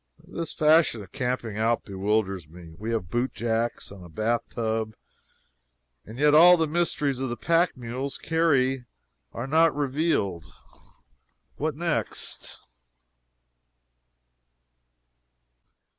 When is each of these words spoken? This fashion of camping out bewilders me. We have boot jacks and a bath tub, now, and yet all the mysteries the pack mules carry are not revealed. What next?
This 0.27 0.51
fashion 0.51 1.03
of 1.03 1.11
camping 1.11 1.59
out 1.59 1.85
bewilders 1.85 2.47
me. 2.47 2.73
We 2.79 2.89
have 2.89 3.11
boot 3.11 3.35
jacks 3.35 3.91
and 3.91 4.03
a 4.03 4.09
bath 4.09 4.41
tub, 4.49 4.95
now, 4.95 4.95
and 6.09 6.17
yet 6.17 6.33
all 6.33 6.57
the 6.57 6.65
mysteries 6.65 7.19
the 7.19 7.37
pack 7.37 7.77
mules 7.77 8.17
carry 8.17 8.85
are 9.31 9.45
not 9.45 9.75
revealed. 9.75 10.47
What 11.57 11.75
next? 11.75 12.61